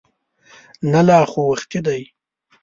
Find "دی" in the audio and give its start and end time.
1.85-2.01